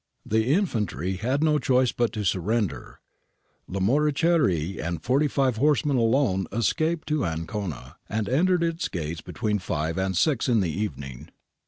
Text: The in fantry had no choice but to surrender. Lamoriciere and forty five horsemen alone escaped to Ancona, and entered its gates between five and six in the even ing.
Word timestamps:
The 0.25 0.51
in 0.51 0.65
fantry 0.65 1.17
had 1.19 1.43
no 1.43 1.59
choice 1.59 1.91
but 1.91 2.11
to 2.13 2.23
surrender. 2.25 2.99
Lamoriciere 3.69 4.79
and 4.83 4.99
forty 4.99 5.27
five 5.27 5.57
horsemen 5.57 5.95
alone 5.97 6.47
escaped 6.51 7.07
to 7.09 7.23
Ancona, 7.23 7.97
and 8.09 8.27
entered 8.27 8.63
its 8.63 8.87
gates 8.89 9.21
between 9.21 9.59
five 9.59 9.99
and 9.99 10.17
six 10.17 10.49
in 10.49 10.59
the 10.61 10.71
even 10.71 11.03
ing. 11.03 11.29